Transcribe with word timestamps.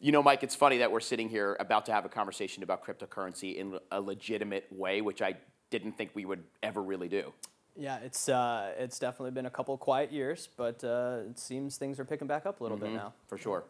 You 0.00 0.12
know, 0.12 0.22
Mike, 0.22 0.44
it's 0.44 0.54
funny 0.54 0.78
that 0.78 0.92
we're 0.92 1.00
sitting 1.00 1.28
here 1.28 1.56
about 1.58 1.86
to 1.86 1.92
have 1.92 2.04
a 2.04 2.08
conversation 2.08 2.62
about 2.62 2.84
cryptocurrency 2.84 3.56
in 3.56 3.80
a 3.90 4.00
legitimate 4.00 4.66
way, 4.70 5.00
which 5.00 5.20
I 5.20 5.34
didn't 5.70 5.98
think 5.98 6.12
we 6.14 6.24
would 6.24 6.44
ever 6.62 6.80
really 6.80 7.08
do. 7.08 7.32
Yeah, 7.74 7.98
it's 8.04 8.28
uh, 8.28 8.74
it's 8.78 9.00
definitely 9.00 9.32
been 9.32 9.46
a 9.46 9.50
couple 9.50 9.76
quiet 9.76 10.12
years, 10.12 10.48
but 10.56 10.84
uh, 10.84 11.22
it 11.28 11.40
seems 11.40 11.78
things 11.78 11.98
are 11.98 12.04
picking 12.04 12.28
back 12.28 12.46
up 12.46 12.60
a 12.60 12.62
little 12.62 12.78
bit 12.78 12.92
now. 12.92 13.12
For 13.26 13.36
sure. 13.38 13.64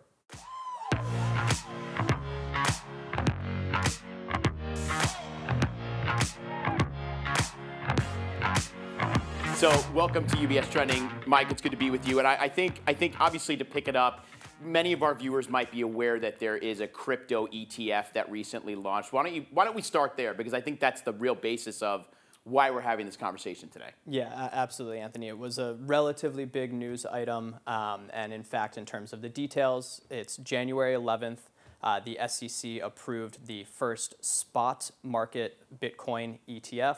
So, 9.55 9.73
welcome 9.95 10.27
to 10.27 10.37
UBS 10.37 10.71
Trending, 10.71 11.11
Mike. 11.27 11.51
It's 11.51 11.63
good 11.63 11.73
to 11.73 11.79
be 11.79 11.91
with 11.91 12.07
you. 12.07 12.19
And 12.19 12.29
I, 12.29 12.37
I 12.43 12.49
think, 12.49 12.81
I 12.87 12.93
think, 12.93 13.15
obviously, 13.19 13.57
to 13.57 13.65
pick 13.65 13.89
it 13.89 13.97
up, 13.97 14.25
many 14.61 14.93
of 14.93 15.03
our 15.03 15.15
viewers 15.15 15.49
might 15.49 15.71
be 15.71 15.83
aware 15.83 16.19
that 16.21 16.39
there 16.39 16.57
is 16.57 16.81
a 16.81 16.87
crypto 16.87 17.47
ETF 17.49 18.13
that 18.13 18.31
recently 18.31 18.75
launched. 18.75 19.13
Why 19.13 19.23
don't 19.23 19.35
you? 19.35 19.47
Why 19.51 19.65
don't 19.65 19.77
we 19.77 19.83
start 19.83 20.17
there? 20.17 20.35
Because 20.35 20.55
I 20.55 20.61
think 20.61 20.81
that's 20.81 21.03
the 21.03 21.13
real 21.13 21.35
basis 21.35 21.83
of 21.83 22.07
why 22.45 22.71
we're 22.71 22.81
having 22.81 23.07
this 23.07 23.17
conversation 23.17 23.69
today. 23.69 23.91
Yeah, 24.07 24.49
absolutely, 24.53 25.01
Anthony. 25.01 25.29
It 25.29 25.39
was 25.39 25.59
a 25.59 25.77
relatively 25.81 26.45
big 26.45 26.73
news 26.73 27.05
item, 27.05 27.57
um, 27.67 28.09
and 28.13 28.33
in 28.33 28.43
fact, 28.43 28.79
in 28.79 28.87
terms 28.87 29.13
of 29.13 29.21
the 29.21 29.29
details, 29.29 30.01
it's 30.11 30.37
January 30.39 30.95
11th. 30.95 31.41
Uh, 31.83 32.01
the 32.01 32.19
SEC 32.27 32.81
approved 32.83 33.47
the 33.47 33.65
first 33.65 34.25
spot 34.25 34.91
market 35.03 35.59
Bitcoin 35.81 36.39
ETF. 36.49 36.97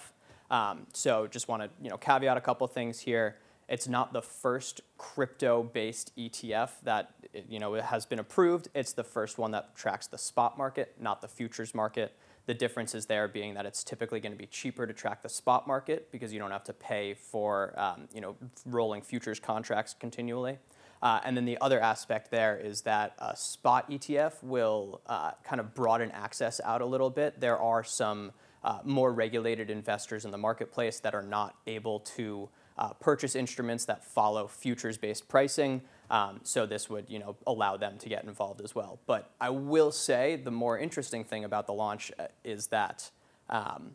Um, 0.50 0.86
so, 0.92 1.26
just 1.26 1.48
want 1.48 1.62
to 1.62 1.70
you 1.82 1.90
know 1.90 1.96
caveat 1.96 2.36
a 2.36 2.40
couple 2.40 2.66
things 2.66 3.00
here. 3.00 3.36
It's 3.68 3.86
not 3.86 4.12
the 4.12 4.22
first 4.22 4.80
crypto-based 4.98 6.16
ETF 6.16 6.70
that 6.82 7.14
you 7.48 7.58
know 7.58 7.74
it 7.74 7.84
has 7.84 8.06
been 8.06 8.18
approved. 8.18 8.68
It's 8.74 8.92
the 8.92 9.04
first 9.04 9.38
one 9.38 9.50
that 9.52 9.76
tracks 9.76 10.06
the 10.06 10.18
spot 10.18 10.58
market, 10.58 10.94
not 11.00 11.20
the 11.20 11.28
futures 11.28 11.74
market. 11.74 12.16
The 12.46 12.54
difference 12.54 12.94
is 12.94 13.06
there 13.06 13.28
being 13.28 13.54
that 13.54 13.66
it's 13.66 13.84
typically 13.84 14.18
going 14.18 14.32
to 14.32 14.38
be 14.38 14.46
cheaper 14.46 14.86
to 14.86 14.92
track 14.92 15.22
the 15.22 15.28
spot 15.28 15.66
market 15.66 16.10
because 16.10 16.32
you 16.32 16.38
don't 16.38 16.50
have 16.50 16.64
to 16.64 16.72
pay 16.72 17.14
for 17.14 17.74
um, 17.78 18.08
you 18.12 18.20
know 18.20 18.36
rolling 18.66 19.02
futures 19.02 19.38
contracts 19.38 19.94
continually. 19.98 20.58
Uh, 21.02 21.20
and 21.24 21.36
then 21.36 21.46
the 21.46 21.56
other 21.60 21.80
aspect 21.80 22.30
there 22.30 22.58
is 22.58 22.82
that 22.82 23.14
a 23.18 23.34
spot 23.34 23.90
ETF 23.90 24.42
will 24.42 25.00
uh, 25.06 25.30
kind 25.44 25.60
of 25.60 25.74
broaden 25.74 26.10
access 26.10 26.60
out 26.62 26.82
a 26.82 26.86
little 26.86 27.08
bit. 27.08 27.40
There 27.40 27.58
are 27.58 27.82
some 27.82 28.32
uh, 28.62 28.80
more 28.84 29.12
regulated 29.12 29.70
investors 29.70 30.26
in 30.26 30.30
the 30.30 30.38
marketplace 30.38 31.00
that 31.00 31.14
are 31.14 31.22
not 31.22 31.56
able 31.66 32.00
to 32.00 32.50
uh, 32.76 32.92
purchase 32.94 33.34
instruments 33.34 33.84
that 33.86 34.04
follow 34.04 34.46
futures-based 34.46 35.28
pricing. 35.28 35.82
Um, 36.10 36.40
so 36.42 36.66
this 36.66 36.90
would, 36.90 37.08
you 37.08 37.20
know, 37.20 37.36
allow 37.46 37.76
them 37.76 37.96
to 37.98 38.08
get 38.08 38.24
involved 38.24 38.60
as 38.60 38.74
well. 38.74 38.98
But 39.06 39.30
I 39.40 39.50
will 39.50 39.92
say 39.92 40.36
the 40.36 40.50
more 40.50 40.76
interesting 40.76 41.24
thing 41.24 41.44
about 41.44 41.66
the 41.68 41.72
launch 41.72 42.10
uh, 42.18 42.26
is 42.42 42.66
that, 42.68 43.10
um, 43.48 43.94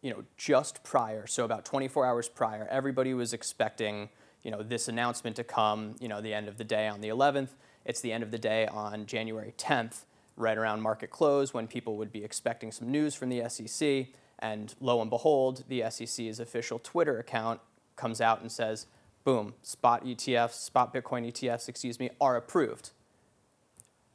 you 0.00 0.10
know, 0.10 0.24
just 0.38 0.82
prior, 0.82 1.26
so 1.26 1.44
about 1.44 1.66
24 1.66 2.06
hours 2.06 2.28
prior, 2.30 2.66
everybody 2.70 3.12
was 3.12 3.34
expecting, 3.34 4.08
you 4.42 4.50
know, 4.50 4.62
this 4.62 4.88
announcement 4.88 5.36
to 5.36 5.44
come, 5.44 5.96
you 6.00 6.08
know, 6.08 6.22
the 6.22 6.32
end 6.32 6.48
of 6.48 6.56
the 6.56 6.64
day 6.64 6.88
on 6.88 7.02
the 7.02 7.08
11th. 7.08 7.50
It's 7.84 8.00
the 8.00 8.12
end 8.12 8.22
of 8.22 8.30
the 8.30 8.38
day 8.38 8.66
on 8.66 9.04
January 9.04 9.52
10th, 9.58 10.04
right 10.38 10.56
around 10.56 10.80
market 10.80 11.10
close, 11.10 11.52
when 11.52 11.66
people 11.66 11.98
would 11.98 12.10
be 12.10 12.24
expecting 12.24 12.72
some 12.72 12.90
news 12.90 13.14
from 13.14 13.28
the 13.28 13.46
SEC. 13.50 14.06
And 14.38 14.74
lo 14.80 15.02
and 15.02 15.10
behold, 15.10 15.64
the 15.68 15.84
SEC's 15.90 16.40
official 16.40 16.78
Twitter 16.78 17.18
account 17.18 17.60
comes 17.96 18.22
out 18.22 18.40
and 18.40 18.50
says, 18.50 18.86
boom, 19.24 19.54
spot 19.62 20.04
ETFs, 20.04 20.52
spot 20.52 20.92
Bitcoin 20.94 21.26
ETFs, 21.30 21.68
excuse 21.68 21.98
me, 21.98 22.10
are 22.20 22.36
approved. 22.36 22.90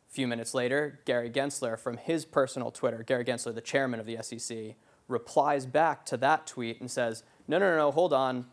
A 0.09 0.11
few 0.13 0.27
minutes 0.27 0.53
later, 0.53 0.99
Gary 1.05 1.29
Gensler 1.29 1.77
from 1.77 1.97
his 1.97 2.25
personal 2.25 2.71
Twitter, 2.71 3.03
Gary 3.03 3.25
Gensler, 3.25 3.53
the 3.53 3.61
chairman 3.61 3.99
of 3.99 4.05
the 4.05 4.17
SEC, 4.21 4.75
replies 5.07 5.65
back 5.65 6.05
to 6.07 6.17
that 6.17 6.45
tweet 6.47 6.79
and 6.79 6.89
says, 6.89 7.23
no, 7.47 7.57
no, 7.57 7.71
no, 7.71 7.77
no, 7.77 7.91
hold 7.91 8.13
on. 8.13 8.45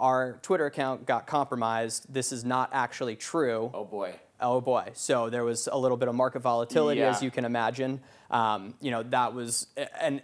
Our 0.00 0.38
Twitter 0.42 0.66
account 0.66 1.06
got 1.06 1.26
compromised. 1.26 2.12
This 2.12 2.32
is 2.32 2.44
not 2.44 2.70
actually 2.72 3.16
true. 3.16 3.70
Oh 3.72 3.84
boy. 3.84 4.14
Oh 4.40 4.60
boy. 4.60 4.90
So 4.94 5.30
there 5.30 5.44
was 5.44 5.68
a 5.70 5.78
little 5.78 5.96
bit 5.96 6.08
of 6.08 6.14
market 6.14 6.40
volatility, 6.40 7.00
Yeah. 7.00 7.10
as 7.10 7.22
you 7.22 7.30
can 7.30 7.44
imagine. 7.44 8.00
Um, 8.30 8.74
you 8.80 8.90
know, 8.90 9.02
that 9.04 9.32
was 9.32 9.68
a- 9.76 10.02
an 10.02 10.22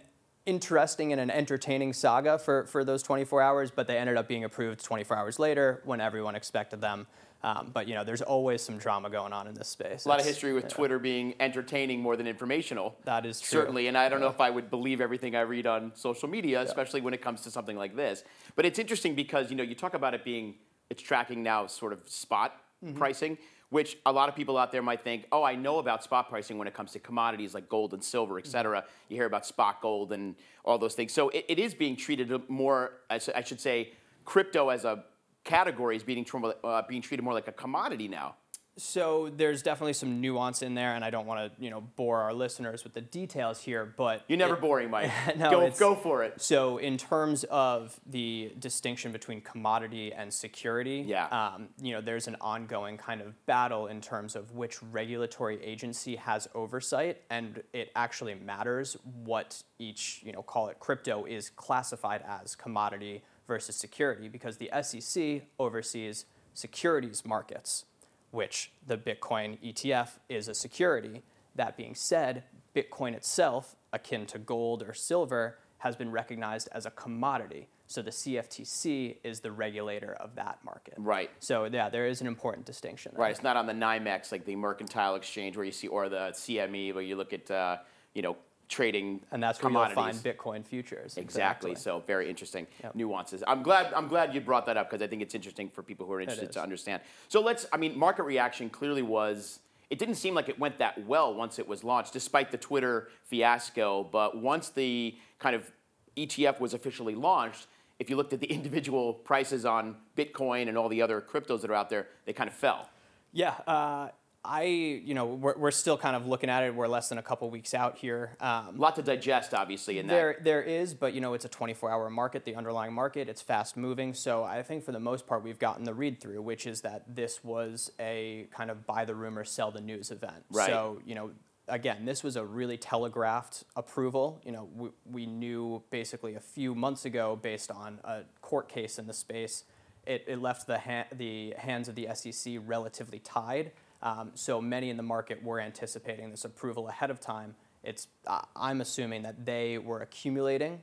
interesting 0.49 1.11
and 1.11 1.21
an 1.21 1.29
entertaining 1.29 1.93
saga 1.93 2.39
for, 2.39 2.65
for 2.65 2.83
those 2.83 3.03
24 3.03 3.41
hours, 3.41 3.71
but 3.71 3.87
they 3.87 3.97
ended 3.97 4.17
up 4.17 4.27
being 4.27 4.43
approved 4.43 4.83
24 4.83 5.15
hours 5.15 5.39
later 5.39 5.81
when 5.85 6.01
everyone 6.01 6.35
expected 6.35 6.81
them. 6.81 7.05
Um, 7.41 7.69
but, 7.73 7.87
you 7.87 7.93
know, 7.93 8.03
there's 8.03 8.23
always 8.23 8.61
some 8.61 8.77
drama 8.77 9.09
going 9.09 9.31
on 9.31 9.47
in 9.47 9.53
this 9.53 9.69
space. 9.69 10.05
A 10.05 10.09
lot 10.09 10.19
of 10.19 10.25
history 10.25 10.51
with 10.51 10.65
yeah, 10.65 10.69
Twitter 10.71 10.99
being 10.99 11.35
entertaining 11.39 12.01
more 12.01 12.17
than 12.17 12.27
informational. 12.27 12.97
That 13.05 13.25
is 13.25 13.39
true. 13.39 13.61
Certainly, 13.61 13.87
and 13.87 13.97
I 13.97 14.09
don't 14.09 14.19
know 14.19 14.27
if 14.27 14.41
I 14.41 14.49
would 14.49 14.69
believe 14.69 14.99
everything 14.99 15.35
I 15.35 15.41
read 15.41 15.65
on 15.65 15.93
social 15.95 16.27
media, 16.27 16.61
especially 16.61 16.99
when 16.99 17.13
it 17.13 17.21
comes 17.21 17.41
to 17.41 17.51
something 17.51 17.77
like 17.77 17.95
this. 17.95 18.25
But 18.57 18.65
it's 18.65 18.77
interesting 18.77 19.15
because 19.15 19.49
you 19.49 19.55
know 19.55 19.63
you 19.63 19.75
talk 19.75 19.93
about 19.93 20.13
it 20.13 20.25
being 20.25 20.55
it's 20.89 21.01
tracking 21.01 21.41
now 21.41 21.67
sort 21.67 21.93
of 21.93 22.01
spot 22.09 22.59
Mm-hmm. 22.81 22.97
pricing, 22.97 23.37
which 23.71 23.97
a 24.05 24.11
lot 24.11 24.29
of 24.29 24.35
people 24.37 24.57
out 24.57 24.71
there 24.71 24.81
might 24.81 25.03
think, 25.03 25.25
oh, 25.33 25.43
I 25.43 25.55
know 25.55 25.79
about 25.79 26.01
spot 26.01 26.29
pricing 26.29 26.57
when 26.57 26.65
it 26.65 26.73
comes 26.73 26.93
to 26.93 26.99
commodities 26.99 27.53
like 27.53 27.67
gold 27.67 27.93
and 27.93 28.01
silver, 28.01 28.39
et 28.39 28.47
cetera. 28.47 28.79
Mm-hmm. 28.79 29.09
You 29.09 29.17
hear 29.17 29.25
about 29.25 29.45
spot 29.45 29.81
gold 29.81 30.13
and 30.13 30.35
all 30.63 30.77
those 30.77 30.95
things. 30.95 31.11
So 31.11 31.27
it, 31.27 31.43
it 31.49 31.59
is 31.59 31.73
being 31.73 31.97
treated 31.97 32.31
more, 32.49 32.93
I 33.09 33.17
should 33.17 33.59
say, 33.59 33.91
crypto 34.23 34.69
as 34.69 34.85
a 34.85 35.03
category 35.43 35.97
is 35.97 36.03
being, 36.03 36.25
uh, 36.63 36.83
being 36.87 37.01
treated 37.01 37.21
more 37.21 37.33
like 37.33 37.49
a 37.49 37.51
commodity 37.51 38.07
now. 38.07 38.35
So 38.79 39.29
there's 39.35 39.61
definitely 39.61 39.93
some 39.93 40.21
nuance 40.21 40.61
in 40.61 40.73
there, 40.73 40.95
and 40.95 41.03
I 41.03 41.09
don't 41.09 41.25
want 41.27 41.53
to, 41.55 41.63
you 41.63 41.69
know, 41.69 41.81
bore 41.95 42.19
our 42.21 42.33
listeners 42.33 42.83
with 42.83 42.93
the 42.93 43.01
details 43.01 43.59
here, 43.61 43.85
but 43.97 44.23
You're 44.27 44.37
never 44.37 44.55
it- 44.55 44.61
boring, 44.61 44.89
Mike. 44.89 45.11
No, 45.37 45.51
go, 45.51 45.69
go 45.71 45.95
for 45.95 46.23
it. 46.23 46.41
So, 46.41 46.77
in 46.77 46.97
terms 46.97 47.43
of 47.45 47.99
the 48.05 48.53
distinction 48.59 49.11
between 49.11 49.41
commodity 49.41 50.11
and 50.13 50.33
security, 50.33 51.03
Yeah. 51.05 51.27
um, 51.27 51.69
you 51.81 51.93
know, 51.93 52.01
there's 52.01 52.27
an 52.27 52.37
ongoing 52.41 52.97
kind 52.97 53.21
of 53.21 53.45
battle 53.45 53.87
in 53.87 54.01
terms 54.01 54.35
of 54.35 54.51
which 54.55 54.81
regulatory 54.83 55.61
agency 55.63 56.15
has 56.15 56.47
oversight, 56.55 57.21
and 57.29 57.61
it 57.73 57.91
actually 57.95 58.35
matters 58.35 58.95
what 59.23 59.61
each, 59.77 60.21
you 60.23 60.31
know, 60.31 60.41
call 60.41 60.69
it 60.69 60.79
crypto 60.79 61.25
is 61.25 61.49
classified 61.49 62.23
as 62.27 62.55
commodity 62.55 63.23
versus 63.47 63.75
security, 63.75 64.27
because 64.29 64.57
the 64.57 64.69
SEC 64.81 65.41
oversees 65.59 66.25
securities 66.53 67.25
markets, 67.25 67.85
which 68.31 68.71
the 68.85 68.97
Bitcoin 68.97 69.57
ETF 69.63 70.19
is 70.27 70.47
a 70.47 70.53
security. 70.53 71.23
That 71.55 71.75
being 71.75 71.95
said, 71.95 72.43
Bitcoin 72.75 73.13
itself, 73.13 73.75
akin 73.91 74.25
to 74.27 74.39
gold 74.39 74.83
or 74.83 74.93
silver, 74.93 75.57
has 75.79 75.95
been 75.95 76.11
recognized 76.11 76.69
as 76.71 76.85
a 76.85 76.91
commodity. 76.91 77.67
So 77.87 78.03
the 78.03 78.11
CFTC 78.11 79.17
is 79.23 79.39
the 79.39 79.51
regulator 79.51 80.13
of 80.13 80.35
that 80.35 80.59
market. 80.63 80.93
Right. 80.97 81.31
So 81.39 81.65
yeah, 81.65 81.89
there 81.89 82.05
is 82.05 82.21
an 82.21 82.27
important 82.27 82.65
distinction. 82.65 83.13
there. 83.15 83.23
Right, 83.23 83.31
it's 83.31 83.41
not 83.41 83.57
on 83.57 83.65
the 83.65 83.73
NYMEX 83.73 84.31
like 84.31 84.45
the 84.45 84.55
Mercantile 84.55 85.15
Exchange 85.15 85.57
where 85.57 85.65
you 85.65 85.71
see, 85.71 85.87
or 85.87 86.07
the 86.07 86.29
CME 86.33 86.93
where 86.93 87.03
you 87.03 87.15
look 87.15 87.33
at, 87.33 87.49
uh, 87.49 87.77
you 88.13 88.21
know, 88.21 88.37
trading 88.69 89.19
And 89.31 89.41
that's 89.41 89.61
where 89.61 89.71
you'll 89.71 89.89
find 89.89 90.15
Bitcoin 90.15 90.63
futures. 90.63 91.17
Exactly. 91.17 91.75
So 91.75 92.03
very 92.05 92.29
interesting 92.29 92.67
Yep. 92.83 92.95
nuances. 92.95 93.43
I'm 93.45 93.63
glad. 93.63 93.91
I'm 93.93 94.07
glad 94.07 94.33
you 94.33 94.39
brought 94.41 94.65
that 94.67 94.77
up 94.77 94.89
because 94.89 95.01
I 95.03 95.07
think 95.07 95.21
it's 95.21 95.35
interesting 95.35 95.69
for 95.69 95.83
people 95.83 96.05
who 96.05 96.13
are 96.13 96.21
interested 96.21 96.51
to 96.53 96.61
understand. 96.61 97.01
So 97.27 97.41
let's. 97.41 97.65
I 97.73 97.77
mean, 97.77 97.97
market 97.97 98.23
reaction 98.23 98.69
clearly 98.69 99.01
was. 99.01 99.59
It 99.89 99.97
didn't 99.97 100.15
seem 100.15 100.35
like 100.35 100.49
it 100.49 100.59
went 100.59 100.77
that 100.77 101.03
well 101.07 101.33
once 101.33 101.57
it 101.57 101.67
was 101.67 101.83
launched, 101.83 102.13
despite 102.13 102.51
the 102.51 102.59
Twitter 102.59 103.09
fiasco. 103.23 104.03
But 104.03 104.37
once 104.37 104.69
the 104.69 105.17
kind 105.39 105.55
of 105.55 105.71
ETF 106.15 106.59
was 106.59 106.75
officially 106.75 107.15
launched, 107.15 107.65
if 107.97 108.07
you 108.07 108.15
looked 108.15 108.33
at 108.33 108.39
the 108.39 108.47
individual 108.59 109.13
prices 109.13 109.65
on 109.65 109.95
Bitcoin 110.15 110.67
and 110.67 110.77
all 110.77 110.89
the 110.89 111.01
other 111.01 111.19
cryptos 111.21 111.61
that 111.61 111.71
are 111.71 111.75
out 111.75 111.89
there, 111.89 112.07
they 112.25 112.33
kind 112.33 112.47
of 112.47 112.53
fell. 112.55 112.87
Yeah, 113.33 113.55
uh, 113.65 114.09
I 114.49 114.63
you 114.63 115.13
know 115.13 115.25
we're, 115.27 115.55
we're 115.55 115.71
still 115.71 115.97
kind 115.97 116.15
of 116.15 116.25
looking 116.25 116.49
at 116.49 116.63
it. 116.63 116.73
We're 116.73 116.87
less 116.87 117.09
than 117.09 117.19
a 117.19 117.21
couple 117.21 117.49
weeks 117.51 117.75
out 117.75 117.99
here. 117.99 118.35
Um, 118.39 118.75
A 118.75 118.79
lot 118.79 118.95
to 118.95 119.03
digest, 119.03 119.53
obviously, 119.53 119.99
in 119.99 120.07
that. 120.07 120.13
There, 120.13 120.37
there 120.41 120.63
is, 120.63 120.95
but 120.95 121.13
you 121.13 121.21
know, 121.21 121.35
it's 121.35 121.45
a 121.45 121.49
24-hour 121.49 122.09
market. 122.09 122.45
The 122.45 122.55
underlying 122.55 122.93
market, 122.93 123.29
it's 123.29 123.43
fast 123.43 123.77
moving. 123.77 124.15
So 124.15 124.43
I 124.43 124.63
think 124.63 124.83
for 124.83 124.91
the 124.91 124.99
most 124.99 125.27
part, 125.27 125.43
we've 125.43 125.59
gotten 125.59 125.83
the 125.83 125.93
read 125.93 126.19
through, 126.19 126.41
which 126.41 126.65
is 126.65 126.81
that 126.81 127.03
this 127.07 127.43
was 127.43 127.91
a 127.99 128.47
kind 128.51 128.71
of 128.71 128.87
buy 128.87 129.05
the 129.05 129.13
rumor, 129.13 129.43
sell 129.43 129.69
the 129.69 129.81
news 129.81 130.09
event. 130.09 130.43
Right. 130.49 130.67
So 130.67 130.99
you 131.05 131.13
know, 131.13 131.29
again, 131.67 132.05
this 132.05 132.23
was 132.23 132.35
a 132.35 132.43
really 132.43 132.77
telegraphed 132.77 133.65
approval. 133.75 134.41
You 134.43 134.51
know, 134.53 134.69
we, 134.75 134.89
we 135.05 135.25
knew 135.27 135.83
basically 135.91 136.33
a 136.33 136.39
few 136.39 136.73
months 136.73 137.05
ago, 137.05 137.37
based 137.39 137.69
on 137.69 137.99
a 138.03 138.21
court 138.41 138.67
case 138.67 138.97
in 138.97 139.05
the 139.05 139.13
space, 139.13 139.63
it, 140.07 140.25
it 140.27 140.41
left 140.41 140.65
the 140.65 140.79
ha- 140.79 141.07
the 141.11 141.53
hands 141.57 141.87
of 141.87 141.93
the 141.93 142.07
SEC 142.15 142.55
relatively 142.65 143.19
tied. 143.19 143.71
Um, 144.01 144.31
so 144.33 144.61
many 144.61 144.89
in 144.89 144.97
the 144.97 145.03
market 145.03 145.43
were 145.43 145.59
anticipating 145.59 146.31
this 146.31 146.45
approval 146.45 146.87
ahead 146.87 147.09
of 147.09 147.19
time. 147.19 147.55
It's 147.83 148.07
I'm 148.55 148.81
assuming 148.81 149.23
that 149.23 149.45
they 149.45 149.77
were 149.77 150.01
accumulating 150.01 150.81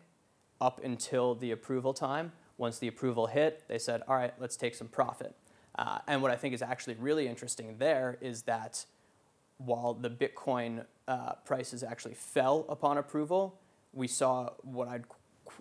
up 0.60 0.82
until 0.82 1.34
the 1.34 1.50
approval 1.50 1.92
time. 1.94 2.32
Once 2.58 2.78
the 2.78 2.88
approval 2.88 3.26
hit, 3.26 3.64
they 3.68 3.78
said, 3.78 4.02
"All 4.08 4.16
right, 4.16 4.32
let's 4.38 4.56
take 4.56 4.74
some 4.74 4.88
profit." 4.88 5.34
Uh, 5.78 5.98
and 6.06 6.22
what 6.22 6.30
I 6.30 6.36
think 6.36 6.54
is 6.54 6.62
actually 6.62 6.94
really 6.94 7.28
interesting 7.28 7.76
there 7.78 8.16
is 8.20 8.42
that 8.42 8.86
while 9.58 9.94
the 9.94 10.10
Bitcoin 10.10 10.84
uh, 11.08 11.34
prices 11.44 11.82
actually 11.82 12.14
fell 12.14 12.64
upon 12.69 12.98
approval, 12.98 13.58
we 13.92 14.08
saw 14.08 14.50
what 14.62 14.88
I'd 14.88 15.04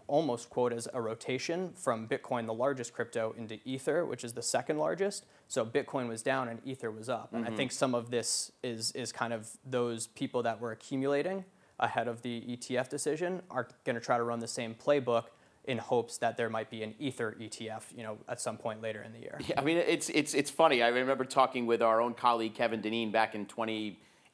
almost 0.08 0.50
quote 0.50 0.74
as 0.74 0.88
a 0.94 1.02
rotation 1.02 1.72
from 1.76 2.08
Bitcoin, 2.08 2.46
the 2.46 2.54
largest 2.54 2.94
crypto, 2.94 3.34
into 3.38 3.60
Ether, 3.66 4.06
which 4.06 4.24
is 4.24 4.34
the 4.34 4.42
second 4.42 4.78
largest. 4.78 5.26
So 5.48 5.66
Bitcoin 5.66 6.08
was 6.08 6.22
down 6.22 6.48
and 6.48 6.60
Ether 6.66 6.92
was 6.92 7.10
up. 7.10 7.34
And 7.34 7.44
I 7.44 7.48
mm-hmm. 7.48 7.58
think 7.58 7.72
some 7.72 7.96
of 7.96 8.12
this 8.12 8.52
is, 8.64 8.92
is 8.94 9.12
kind 9.12 9.34
of 9.34 9.50
those 9.66 10.08
people 10.08 10.44
that 10.44 10.60
were 10.60 10.72
accumulating 10.72 11.46
ahead 11.80 12.08
of 12.08 12.22
the 12.22 12.42
ETF 12.42 12.90
decision 12.90 13.42
are 13.52 13.68
going 13.84 13.96
to 13.96 14.02
try 14.02 14.18
to 14.18 14.24
run 14.24 14.40
the 14.40 14.48
same 14.48 14.76
playbook 14.76 15.26
in 15.66 15.78
hopes 15.78 16.18
that 16.20 16.38
there 16.38 16.50
might 16.50 16.70
be 16.70 16.84
an 16.84 16.94
Ether 17.00 17.36
ETF, 17.40 17.84
you 17.96 18.04
know, 18.04 18.18
at 18.30 18.40
some 18.40 18.58
point 18.58 18.82
later 18.82 19.02
in 19.02 19.12
the 19.14 19.20
year. 19.20 19.40
Yeah, 19.48 19.60
I 19.60 19.64
mean, 19.64 19.78
it's 19.78 20.10
it's 20.10 20.34
it's 20.34 20.52
funny. 20.52 20.84
I 20.84 20.90
remember 20.90 21.26
talking 21.26 21.66
with 21.66 21.82
our 21.82 22.02
own 22.02 22.14
colleague 22.14 22.54
Kevin 22.54 22.82
Deneen 22.82 23.12
back 23.12 23.36
in 23.36 23.46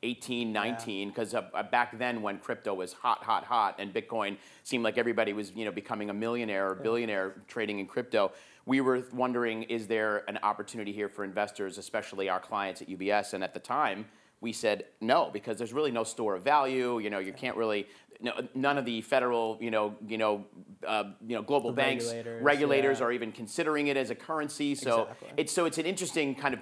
2018, 0.01 0.51
19, 0.51 1.09
because 1.09 1.35
uh, 1.35 1.43
uh, 1.53 1.63
back 1.63 1.97
then 1.97 2.21
when 2.21 2.39
crypto 2.39 2.73
was 2.73 2.93
hot, 2.93 3.23
hot, 3.23 3.43
hot, 3.43 3.75
and 3.77 3.93
Bitcoin 3.93 4.37
seemed 4.63 4.83
like 4.83 4.97
everybody 4.97 5.31
was 5.33 5.51
you 5.51 5.63
know 5.63 5.71
becoming 5.71 6.09
a 6.09 6.13
millionaire 6.13 6.71
or 6.71 6.75
billionaire 6.75 7.35
trading 7.47 7.79
in 7.79 7.85
crypto. 7.85 8.31
We 8.65 8.81
were 8.81 9.03
wondering, 9.13 9.63
is 9.63 9.87
there 9.87 10.23
an 10.27 10.39
opportunity 10.43 10.91
here 10.91 11.09
for 11.09 11.23
investors, 11.23 11.77
especially 11.77 12.29
our 12.29 12.39
clients 12.39 12.81
at 12.81 12.89
UBS? 12.89 13.33
And 13.33 13.43
at 13.43 13.53
the 13.53 13.59
time, 13.59 14.05
we 14.39 14.53
said 14.53 14.85
no 15.01 15.29
because 15.31 15.57
there's 15.57 15.73
really 15.73 15.91
no 15.91 16.03
store 16.03 16.35
of 16.35 16.43
value. 16.43 16.99
You 16.99 17.09
know, 17.09 17.19
you 17.19 17.33
can't 17.33 17.57
really. 17.57 17.87
No, 18.23 18.33
none 18.53 18.77
of 18.77 18.85
the 18.85 19.01
federal, 19.01 19.57
you 19.59 19.71
know, 19.71 19.95
you 20.07 20.19
know, 20.19 20.45
uh, 20.87 21.05
you 21.25 21.35
know, 21.35 21.41
global 21.41 21.71
The 21.71 21.77
banks, 21.77 22.05
regulators, 22.05 22.43
regulators 22.43 22.99
yeah. 22.99 23.05
are 23.05 23.11
even 23.11 23.31
considering 23.31 23.87
it 23.87 23.97
as 23.97 24.11
a 24.11 24.15
currency. 24.15 24.75
So 24.75 25.03
Exactly. 25.03 25.29
it's 25.37 25.51
so 25.51 25.65
it's 25.65 25.79
an 25.79 25.87
interesting 25.87 26.35
kind 26.35 26.53
of 26.53 26.59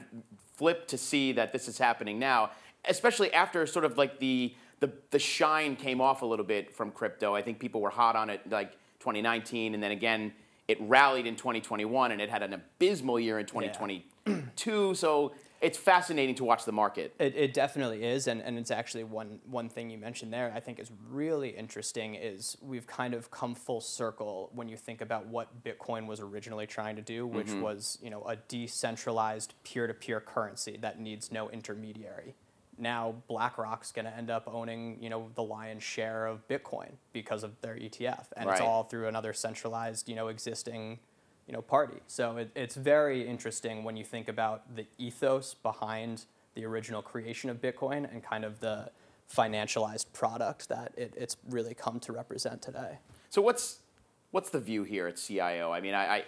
flip 0.56 0.88
to 0.88 0.98
see 0.98 1.34
that 1.34 1.52
this 1.52 1.68
is 1.68 1.78
happening 1.78 2.18
now, 2.18 2.52
especially 2.86 3.34
after 3.34 3.66
sort 3.66 3.86
of 3.86 3.98
like 3.98 4.20
the 4.20 4.54
the 4.80 4.92
the 5.12 5.20
shine 5.20 5.76
came 5.76 6.00
off 6.02 6.22
a 6.22 6.26
little 6.26 6.46
bit 6.46 6.74
from 6.74 6.92
crypto. 6.92 7.36
I 7.36 7.42
think 7.42 7.60
people 7.60 7.82
were 7.82 7.90
hot 7.90 8.16
on 8.16 8.30
it 8.30 8.50
like 8.50 8.74
2019, 9.00 9.74
and 9.74 9.84
then 9.84 9.92
again 9.92 10.34
it 10.68 10.78
rallied 10.82 11.26
in 11.26 11.36
2021, 11.36 12.12
and 12.12 12.22
it 12.22 12.30
had 12.30 12.44
an 12.44 12.54
abysmal 12.54 13.20
year 13.20 13.40
in 13.40 13.46
2022. 13.48 14.94
So 14.94 15.34
it's 15.62 15.78
fascinating 15.78 16.36
to 16.36 16.44
watch 16.44 16.64
the 16.64 16.72
market. 16.72 17.14
It, 17.20 17.36
it 17.36 17.54
definitely 17.54 18.06
is, 18.06 18.28
and, 18.28 18.42
and 18.42 18.58
it's 18.58 18.72
actually 18.72 19.04
one 19.04 19.40
one 19.50 19.68
thing 19.68 19.90
you 19.90 19.98
mentioned 19.98 20.32
there. 20.32 20.54
I 20.56 20.60
think 20.60 20.80
is 20.80 20.92
really 21.10 21.50
interesting 21.50 22.16
is 22.16 22.56
we've 22.62 22.88
kind 22.88 23.14
of 23.14 23.30
come 23.32 23.56
full 23.56 23.82
circle 23.82 24.52
when 24.54 24.70
you 24.70 24.78
think 24.78 25.02
about 25.02 25.28
what 25.28 25.64
Bitcoin 25.64 26.08
was 26.08 26.20
originally 26.20 26.68
trying 26.68 26.96
to 26.96 27.02
do, 27.02 27.28
which 27.28 27.48
mm-hmm. 27.48 27.62
was 27.62 27.98
you 28.02 28.10
know 28.10 28.24
a 28.24 28.36
decentralized 28.36 29.56
peer-to-peer 29.64 30.22
currency 30.22 30.78
that 30.82 31.00
needs 31.00 31.32
no 31.32 31.50
intermediary. 31.50 32.36
Now 32.80 33.16
BlackRock's 33.28 33.92
going 33.92 34.06
to 34.06 34.16
end 34.16 34.30
up 34.30 34.48
owning 34.52 34.98
you 35.02 35.10
know 35.10 35.30
the 35.36 35.44
lion's 35.44 35.84
share 35.84 36.26
of 36.26 36.48
Bitcoin 36.48 36.92
because 37.14 37.44
of 37.44 37.60
their 37.62 37.76
ETF, 37.76 38.28
and 38.38 38.50
it's 38.50 38.62
all 38.62 38.84
through 38.84 39.08
another 39.08 39.34
centralized 39.34 40.08
you 40.10 40.16
know 40.16 40.28
existing 40.28 41.00
you 41.50 41.54
know, 41.54 41.64
party. 41.64 41.98
So 42.06 42.38
it, 42.38 42.52
it's 42.56 42.76
very 42.76 43.28
interesting 43.28 43.84
when 43.84 43.98
you 43.98 44.04
think 44.04 44.28
about 44.28 44.76
the 44.76 44.86
ethos 45.00 45.56
behind 45.56 46.26
the 46.54 46.64
original 46.64 47.02
creation 47.02 47.50
of 47.50 47.60
Bitcoin 47.60 48.10
and 48.12 48.24
kind 48.24 48.46
of 48.46 48.60
the 48.60 48.92
financialized 49.36 50.14
product 50.14 50.70
that 50.70 50.94
it, 50.96 51.16
it's 51.18 51.38
really 51.50 51.74
come 51.74 52.00
to 52.02 52.14
represent 52.14 52.62
today. 52.62 53.00
So 53.32 53.42
what's 53.42 53.80
what's 54.30 54.52
the 54.52 54.60
view 54.60 54.84
here 54.84 55.08
at 55.08 55.18
CIO? 55.18 55.72
I 55.72 55.82
mean, 55.82 55.96
I 55.96 56.18
I, 56.18 56.24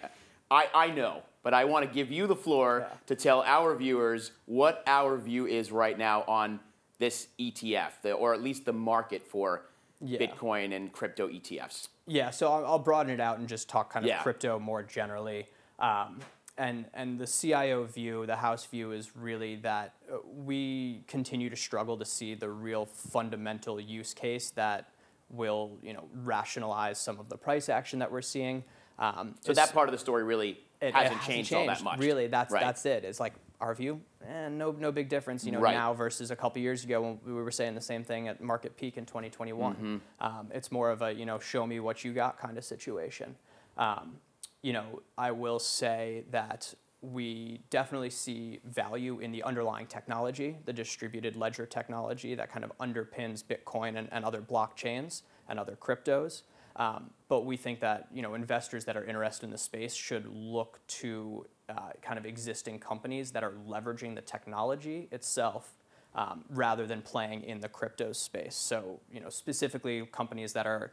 I, 0.52 0.68
I 0.74 0.90
know, 0.90 1.22
but 1.42 1.54
I 1.54 1.64
want 1.64 1.86
to 1.88 1.92
give 1.92 2.10
you 2.12 2.26
the 2.26 2.36
floor 2.36 2.86
Yeah. 2.88 2.96
to 3.06 3.16
tell 3.16 3.42
our 3.42 3.74
viewers 3.74 4.32
what 4.44 4.82
our 4.86 5.16
view 5.16 5.46
is 5.46 5.72
right 5.72 5.96
now 5.96 6.24
on 6.28 6.60
this 6.98 7.28
ETF, 7.40 8.02
the, 8.02 8.12
or 8.12 8.34
at 8.34 8.42
least 8.42 8.64
the 8.66 8.72
market 8.72 9.22
for 9.22 9.64
Yeah. 10.04 10.18
Bitcoin 10.18 10.74
and 10.76 10.92
crypto 10.92 11.28
ETFs. 11.28 11.88
Yeah, 12.06 12.30
so 12.30 12.52
I'll, 12.52 12.66
I'll 12.66 12.78
broaden 12.78 13.12
it 13.12 13.20
out 13.20 13.38
and 13.38 13.48
just 13.48 13.68
talk 13.68 13.92
kind 13.92 14.04
of 14.04 14.08
Yeah. 14.10 14.22
crypto 14.22 14.58
more 14.58 14.82
generally. 14.82 15.48
Um, 15.78 16.20
and 16.58 16.84
and 16.92 17.18
the 17.18 17.26
CIO 17.26 17.84
view, 17.84 18.26
the 18.26 18.36
house 18.36 18.66
view, 18.66 18.92
is 18.92 19.16
really 19.16 19.56
that 19.56 19.94
uh, 20.12 20.18
we 20.34 21.02
continue 21.06 21.48
to 21.48 21.56
struggle 21.56 21.96
to 21.96 22.04
see 22.04 22.34
the 22.34 22.50
real 22.50 22.84
fundamental 22.84 23.80
use 23.80 24.12
case 24.12 24.50
that 24.50 24.90
will 25.30 25.78
you 25.82 25.94
know 25.94 26.04
rationalize 26.14 26.98
some 27.00 27.18
of 27.18 27.30
the 27.30 27.38
price 27.38 27.70
action 27.70 28.00
that 28.00 28.12
we're 28.12 28.20
seeing. 28.20 28.62
Um, 28.98 29.34
So 29.40 29.52
that 29.52 29.72
part 29.72 29.88
of 29.88 29.92
the 29.92 29.98
story 29.98 30.22
really 30.24 30.60
it- 30.80 30.86
it 30.88 30.94
hasn't, 30.94 31.22
changed, 31.22 31.52
all 31.52 31.66
that 31.66 31.82
much. 31.82 31.98
Really, 32.00 32.26
that's 32.26 32.52
Right. 32.52 32.60
that's 32.62 32.84
it. 32.86 33.04
It's 33.04 33.20
like 33.20 33.34
our 33.60 33.74
view, 33.74 34.00
eh, 34.26 34.48
no 34.48 34.72
no 34.72 34.90
big 34.90 35.08
difference, 35.08 35.44
you 35.44 35.52
know, 35.52 35.60
Right. 35.60 35.74
now 35.74 35.94
versus 35.94 36.30
a 36.32 36.36
couple 36.36 36.60
years 36.60 36.82
ago 36.84 37.00
when 37.02 37.20
we 37.24 37.32
were 37.32 37.52
saying 37.52 37.74
the 37.76 37.80
same 37.80 38.02
thing 38.02 38.26
at 38.28 38.40
market 38.40 38.76
peak 38.76 38.96
in 38.98 39.06
2021. 39.06 39.74
Mm-hmm. 39.74 39.96
Um, 40.20 40.50
it's 40.52 40.72
more 40.72 40.90
of 40.90 41.00
a 41.02 41.12
you 41.12 41.24
know 41.24 41.38
show 41.38 41.66
me 41.66 41.78
what 41.80 42.04
you 42.04 42.12
got 42.12 42.38
kind 42.38 42.58
of 42.58 42.64
situation. 42.64 43.36
Um, 43.76 44.20
you 44.62 44.72
know, 44.72 45.02
I 45.16 45.30
will 45.30 45.58
say 45.58 46.24
that 46.30 46.74
we 47.00 47.60
definitely 47.70 48.10
see 48.10 48.60
value 48.64 49.18
in 49.18 49.32
the 49.32 49.42
underlying 49.42 49.86
technology, 49.86 50.58
the 50.66 50.72
distributed 50.72 51.34
ledger 51.36 51.66
technology 51.66 52.34
that 52.36 52.48
kind 52.48 52.64
of 52.64 52.70
underpins 52.78 53.42
Bitcoin 53.42 53.96
and, 53.98 54.08
and 54.12 54.24
other 54.24 54.40
blockchains 54.40 55.22
and 55.48 55.58
other 55.58 55.74
cryptos. 55.76 56.42
Um, 56.76 57.10
but 57.28 57.44
we 57.44 57.56
think 57.56 57.80
that 57.80 58.08
you 58.12 58.22
know 58.22 58.34
investors 58.34 58.84
that 58.86 58.96
are 58.96 59.04
interested 59.04 59.44
in 59.44 59.50
the 59.50 59.58
space 59.58 59.94
should 59.94 60.26
look 60.26 60.80
to 60.86 61.46
uh, 61.68 61.90
kind 62.00 62.18
of 62.18 62.26
existing 62.26 62.78
companies 62.78 63.32
that 63.32 63.44
are 63.44 63.52
leveraging 63.68 64.14
the 64.14 64.22
technology 64.22 65.08
itself 65.10 65.74
um, 66.14 66.44
rather 66.50 66.86
than 66.86 67.02
playing 67.02 67.42
in 67.42 67.60
the 67.60 67.68
crypto 67.68 68.12
space. 68.12 68.54
So 68.54 69.00
you 69.12 69.20
know 69.20 69.28
specifically 69.28 70.06
companies 70.06 70.52
that 70.54 70.66
are 70.66 70.92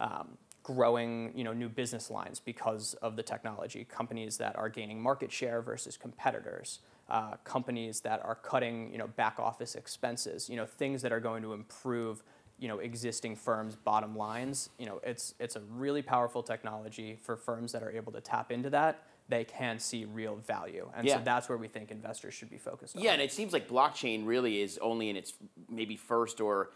um, 0.00 0.36
growing 0.62 1.32
you 1.34 1.44
know 1.44 1.52
new 1.52 1.68
business 1.68 2.10
lines 2.10 2.40
because 2.40 2.94
of 2.94 3.16
the 3.16 3.22
technology, 3.22 3.84
companies 3.84 4.36
that 4.38 4.56
are 4.56 4.68
gaining 4.68 5.00
market 5.00 5.32
share 5.32 5.62
versus 5.62 5.96
competitors. 5.96 6.80
Uh, 7.08 7.34
companies 7.42 8.02
that 8.02 8.24
are 8.24 8.36
cutting, 8.36 8.88
you 8.92 8.96
know, 8.96 9.08
back 9.08 9.40
office 9.40 9.74
expenses, 9.74 10.48
you 10.48 10.54
know, 10.54 10.64
things 10.64 11.02
that 11.02 11.10
are 11.10 11.18
going 11.18 11.42
to 11.42 11.52
improve 11.52 12.22
you 12.60 12.68
know 12.68 12.78
existing 12.78 13.34
firms 13.34 13.74
bottom 13.74 14.14
lines 14.16 14.68
you 14.78 14.86
know 14.86 15.00
it's 15.02 15.34
it's 15.40 15.56
a 15.56 15.60
really 15.76 16.02
powerful 16.02 16.42
technology 16.42 17.18
for 17.22 17.34
firms 17.36 17.72
that 17.72 17.82
are 17.82 17.90
able 17.90 18.12
to 18.12 18.20
tap 18.20 18.52
into 18.52 18.68
that 18.70 19.02
they 19.28 19.44
can 19.44 19.78
see 19.78 20.04
real 20.04 20.36
value 20.36 20.88
and 20.94 21.06
Yeah. 21.06 21.16
so 21.18 21.22
that's 21.24 21.48
where 21.48 21.56
we 21.58 21.68
think 21.68 21.90
investors 21.90 22.34
should 22.34 22.50
be 22.50 22.58
focused 22.58 22.96
on 22.96 23.02
Yeah, 23.02 23.12
and 23.12 23.22
it 23.22 23.32
seems 23.32 23.52
like 23.52 23.68
blockchain 23.68 24.26
really 24.26 24.60
is 24.60 24.78
only 24.82 25.08
in 25.08 25.16
its 25.16 25.32
maybe 25.68 25.96
first 25.96 26.40
or 26.40 26.70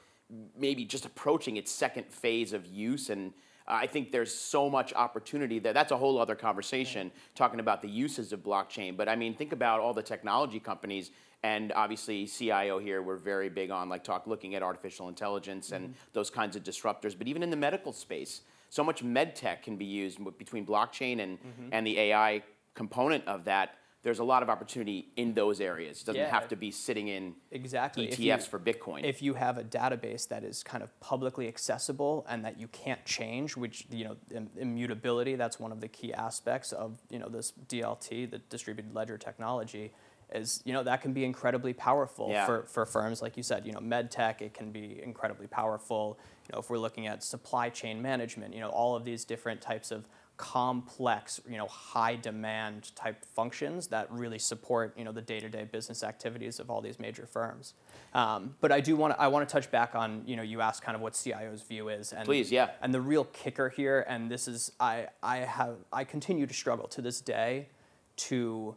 maybe 0.56 0.84
just 0.84 1.04
approaching 1.04 1.56
its 1.56 1.70
second 1.70 2.06
phase 2.12 2.53
of 2.53 2.67
use. 2.67 3.10
And 3.10 3.32
uh, 3.67 3.72
I 3.74 3.86
think 3.86 4.12
there's 4.12 4.34
so 4.34 4.69
much 4.69 4.93
opportunity 4.94 5.58
there. 5.58 5.72
That's 5.72 5.93
a 5.93 5.96
whole 5.96 6.19
other 6.19 6.34
conversation 6.34 7.10
talking 7.34 7.60
about 7.60 7.82
the 7.82 7.88
uses 7.88 8.32
of 8.32 8.41
blockchain. 8.41 8.96
But 8.96 9.08
I 9.08 9.17
mean, 9.17 9.34
think 9.34 9.53
about 9.53 9.81
all 9.81 9.94
the 9.94 10.03
technology 10.03 10.60
companies. 10.60 11.10
And 11.43 11.72
obviously, 11.72 12.26
CIO 12.26 12.79
here, 12.79 13.03
we're 13.03 13.17
very 13.17 13.50
big 13.50 13.70
on 13.70 13.88
like 13.88 14.03
talk 14.03 14.26
looking 14.26 14.55
at 14.55 14.62
artificial 14.62 15.08
intelligence 15.08 15.72
and 15.72 15.94
those 16.14 16.31
kinds 16.31 16.56
of 16.56 16.62
disruptors. 16.62 17.17
But 17.17 17.29
even 17.29 17.43
in 17.43 17.50
the 17.50 17.56
medical 17.56 17.93
space, 17.93 18.43
so 18.70 18.82
much 18.82 19.03
med 19.03 19.36
tech 19.36 19.62
can 19.62 19.76
be 19.76 19.84
used 19.84 20.19
between 20.38 20.67
blockchain 20.67 21.20
and, 21.20 21.38
and 21.70 21.86
the 21.86 21.98
AI 21.98 22.43
component 22.74 23.26
of 23.29 23.44
that. 23.44 23.76
There's 24.05 24.19
a 24.19 24.25
lot 24.25 24.43
of 24.43 24.51
opportunity 24.51 25.08
in 25.17 25.32
those 25.32 25.63
areas. 25.63 26.03
It 26.03 26.05
doesn't 26.05 26.20
Yeah. 26.20 26.29
have 26.31 26.46
to 26.49 26.56
be 26.56 26.70
sitting 26.70 27.08
in 27.08 27.37
exactly 27.51 28.06
ETFs 28.08 28.19
you- 28.44 28.51
for 28.51 28.61
Bitcoin. 28.61 29.03
if 29.03 29.23
you 29.23 29.32
have 29.32 29.56
a 29.56 29.65
database 29.65 30.29
that 30.29 30.44
is 30.44 30.63
kind 30.63 30.82
of 30.84 31.01
publicly 31.01 31.49
accessible 31.49 32.27
and 32.29 32.44
that 32.44 32.61
you 32.61 32.69
can't 32.69 33.03
change 33.06 33.56
which 33.56 33.87
you 33.91 34.05
know 34.05 34.17
immutability 34.58 35.37
that's 35.37 35.58
one 35.58 35.73
of 35.73 35.81
the 35.81 35.89
key 35.89 36.13
aspects 36.13 36.70
of 36.73 36.99
you 37.08 37.19
know 37.19 37.29
this 37.29 37.53
dlt 37.69 38.31
the 38.31 38.39
distributed 38.51 38.94
ledger 38.94 39.17
technology 39.17 39.93
is 40.32 40.61
you 40.67 40.73
know 40.75 40.82
that 40.82 41.01
can 41.01 41.13
be 41.15 41.25
incredibly 41.25 41.73
powerful 41.73 42.29
Yeah. 42.29 42.44
for, 42.44 42.65
for 42.65 42.84
firms 42.84 43.23
like 43.23 43.37
you 43.39 43.43
said 43.43 43.65
you 43.67 43.73
know 43.73 43.81
medtech 43.81 44.43
it 44.43 44.53
can 44.53 44.70
be 44.70 45.03
incredibly 45.03 45.46
powerful 45.46 46.19
you 46.46 46.53
know 46.53 46.58
if 46.61 46.69
we're 46.69 46.79
looking 46.79 47.06
at 47.06 47.23
supply 47.23 47.70
chain 47.70 48.03
management 48.03 48.53
you 48.55 48.61
know 48.61 48.69
all 48.70 48.96
of 48.96 49.05
these 49.05 49.25
different 49.25 49.61
types 49.63 49.91
of 49.91 50.08
complex 50.36 51.41
you 51.48 51.56
know 51.56 51.67
high 51.67 52.17
demand 52.17 52.94
type 52.96 53.24
functions 53.24 53.86
that 53.86 54.10
really 54.10 54.38
support 54.38 54.93
you 54.98 55.05
know 55.05 55.12
the 55.12 55.22
day-to-day 55.22 55.64
business 55.70 56.03
activities 56.03 56.58
of 56.58 56.70
all 56.70 56.81
these 56.81 56.98
major 56.98 57.24
firms 57.24 57.74
um, 58.14 58.55
but 58.60 58.72
i 58.72 58.81
do 58.81 58.96
want 58.96 59.14
to 59.14 59.20
i 59.20 59.29
want 59.29 59.48
to 59.48 59.53
touch 59.53 59.70
back 59.70 59.94
on 59.94 60.22
you 60.26 60.34
know 60.34 60.43
you 60.43 60.60
asked 60.60 60.82
kind 60.82 60.96
of 60.96 61.00
what 61.00 61.14
cio's 61.14 61.62
view 61.62 61.88
is 61.88 62.12
and 62.12 62.24
Please, 62.24 62.50
yeah. 62.50 62.70
and 62.82 62.93
the 62.93 63.00
real 63.00 63.24
kicker 63.26 63.69
here 63.69 64.05
and 64.08 64.29
this 64.29 64.48
is 64.48 64.72
i 64.81 65.06
i 65.22 65.38
have 65.38 65.76
i 65.93 66.03
continue 66.03 66.46
to 66.46 66.55
struggle 66.55 66.88
to 66.88 67.00
this 67.00 67.20
day 67.20 67.69
to 68.17 68.74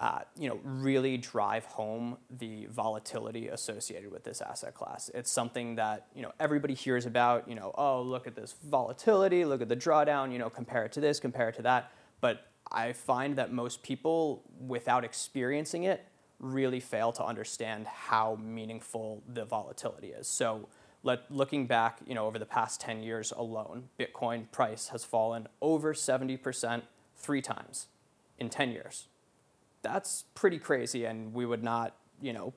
uh, 0.00 0.20
you 0.38 0.48
know, 0.48 0.58
really 0.64 1.18
drive 1.18 1.66
home 1.66 2.16
the 2.38 2.66
volatility 2.70 3.48
associated 3.48 4.10
with 4.10 4.24
this 4.24 4.40
asset 4.40 4.74
class. 4.74 5.10
It's 5.12 5.30
something 5.30 5.74
that 5.74 6.06
you 6.14 6.22
know 6.22 6.32
everybody 6.40 6.72
hears 6.72 7.04
about. 7.04 7.46
You 7.46 7.54
know, 7.54 7.72
oh, 7.76 8.00
look 8.02 8.26
at 8.26 8.34
this 8.34 8.54
volatility, 8.64 9.44
look 9.44 9.60
at 9.60 9.68
the 9.68 9.76
drawdown. 9.76 10.32
You 10.32 10.38
know, 10.38 10.48
compare 10.48 10.86
it 10.86 10.92
to 10.92 11.00
this, 11.00 11.20
compare 11.20 11.50
it 11.50 11.56
to 11.56 11.62
that. 11.62 11.92
But 12.22 12.46
I 12.72 12.94
find 12.94 13.36
that 13.36 13.52
most 13.52 13.82
people, 13.82 14.42
without 14.66 15.04
experiencing 15.04 15.84
it, 15.84 16.06
really 16.38 16.80
fail 16.80 17.12
to 17.12 17.24
understand 17.24 17.86
how 17.86 18.38
meaningful 18.42 19.22
the 19.28 19.44
volatility 19.44 20.08
is. 20.08 20.26
So 20.26 20.68
let, 21.02 21.30
looking 21.30 21.66
back, 21.66 21.98
you 22.06 22.14
know, 22.14 22.26
over 22.26 22.38
the 22.38 22.46
past 22.46 22.80
10 22.80 23.02
years 23.02 23.32
alone, 23.36 23.88
Bitcoin 23.98 24.50
price 24.50 24.88
has 24.88 25.04
fallen 25.04 25.46
over 25.60 25.92
70% 25.92 26.82
three 27.16 27.42
times 27.42 27.88
in 28.38 28.48
10 28.48 28.70
years. 28.70 29.08
That's 29.82 30.24
pretty 30.34 30.58
crazy, 30.58 31.04
and 31.04 31.32
we 31.32 31.46
would 31.46 31.62
not, 31.62 31.96
you 32.20 32.32
know, 32.32 32.52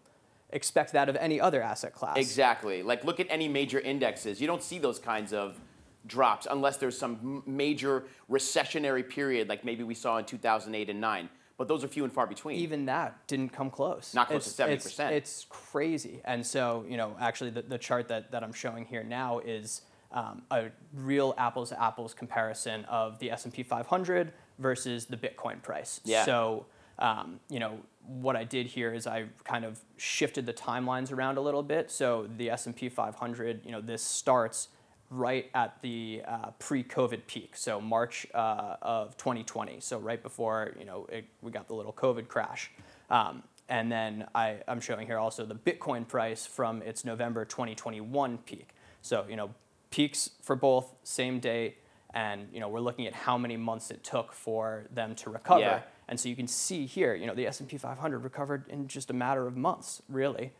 expect 0.53 0.93
that 0.93 1.09
of 1.09 1.15
any 1.15 1.39
other 1.41 1.61
asset 1.61 1.93
class. 1.93 2.17
Exactly. 2.17 2.83
Like 2.83 3.03
look 3.03 3.19
at 3.19 3.27
any 3.29 3.47
major 3.47 3.79
indexes. 3.79 4.39
You 4.39 4.47
don't 4.47 4.63
see 4.63 4.77
those 4.77 4.99
kinds 4.99 5.33
of 5.33 5.59
drops 6.05 6.47
unless 6.49 6.77
there's 6.77 6.97
some 6.97 7.41
major 7.45 8.03
recessionary 8.29 9.07
period 9.07 9.47
like 9.47 9.63
maybe 9.63 9.83
we 9.83 9.95
saw 9.95 10.17
in 10.17 10.25
2008 10.25 10.89
and 10.89 11.01
9. 11.01 11.29
But 11.57 11.67
those 11.67 11.83
are 11.83 11.87
few 11.87 12.03
and 12.03 12.11
far 12.11 12.27
between. 12.27 12.57
Even 12.59 12.85
that 12.85 13.25
didn't 13.27 13.49
come 13.49 13.69
close. 13.69 14.13
Not 14.13 14.27
close 14.27 14.53
to 14.55 14.69
It's- 14.69 14.85
70%. 14.85 15.11
It's, 15.11 15.29
it's 15.39 15.45
crazy. 15.49 16.21
And 16.25 16.45
so, 16.45 16.83
you 16.89 16.97
know, 16.97 17.15
actually 17.19 17.51
the, 17.51 17.61
the 17.61 17.77
chart 17.77 18.07
that, 18.07 18.31
that 18.31 18.43
I'm 18.43 18.53
showing 18.53 18.85
here 18.85 19.03
now 19.03 19.39
is 19.39 19.81
um, 20.11 20.41
a 20.51 20.65
real 20.93 21.33
apples 21.37 21.69
to 21.69 21.81
apples 21.81 22.13
comparison 22.13 22.85
of 22.85 23.19
the 23.19 23.31
S&P 23.31 23.63
500 23.63 24.33
versus 24.59 25.05
the 25.05 25.17
Bitcoin 25.17 25.61
price. 25.61 26.01
Yeah. 26.03 26.25
So, 26.25 26.65
um, 26.99 27.39
you 27.49 27.59
know, 27.59 27.79
what 28.05 28.35
I 28.35 28.43
did 28.43 28.67
here 28.67 28.93
is 28.93 29.07
I 29.07 29.25
kind 29.43 29.65
of 29.65 29.79
shifted 29.97 30.45
the 30.45 30.53
timelines 30.53 31.11
around 31.11 31.37
a 31.37 31.41
little 31.41 31.63
bit. 31.63 31.89
So 31.89 32.27
the 32.37 32.49
S&P 32.49 32.89
500, 32.89 33.61
you 33.65 33.71
know, 33.71 33.81
this 33.81 34.01
starts 34.01 34.67
right 35.13 35.49
at 35.53 35.81
the 35.81 36.21
uh, 36.27 36.51
pre-COVID 36.59 37.21
peak, 37.27 37.55
so 37.55 37.79
March 37.79 38.25
uh, 38.33 38.77
of 38.81 39.15
2020, 39.17 39.79
so 39.79 39.99
right 39.99 40.21
before 40.21 40.73
you 40.79 40.85
know 40.85 41.07
it, 41.11 41.25
we 41.41 41.51
got 41.51 41.67
the 41.67 41.75
little 41.75 41.93
COVID 41.93 42.27
crash. 42.27 42.71
Um, 43.09 43.43
and 43.69 43.91
then 43.91 44.25
I, 44.35 44.57
I'm 44.67 44.81
showing 44.81 45.07
here 45.07 45.17
also 45.17 45.45
the 45.45 45.55
Bitcoin 45.55 46.07
price 46.07 46.45
from 46.45 46.81
its 46.81 47.05
November 47.05 47.45
2021 47.45 48.39
peak. 48.39 48.69
So 49.01 49.25
you 49.29 49.35
know 49.35 49.51
peaks 49.91 50.31
for 50.41 50.55
both 50.55 50.93
same 51.03 51.39
day, 51.39 51.75
and 52.13 52.47
you 52.51 52.59
know 52.59 52.69
we're 52.69 52.79
looking 52.79 53.05
at 53.05 53.13
how 53.13 53.37
many 53.37 53.57
months 53.57 53.91
it 53.91 54.03
took 54.03 54.33
for 54.33 54.85
them 54.91 55.15
to 55.15 55.29
recover. 55.29 55.61
Yeah. 55.61 55.81
And 56.07 56.19
so 56.19 56.29
you 56.29 56.35
can 56.35 56.47
see 56.47 56.85
here, 56.85 57.15
you 57.15 57.25
know, 57.25 57.33
the 57.33 57.47
S&P 57.47 57.77
500 57.77 58.19
recovered 58.19 58.67
in 58.69 58.87
just 58.87 59.09
a 59.09 59.13
matter 59.13 59.47
of 59.47 59.55
months, 59.55 60.01
really. 60.09 60.51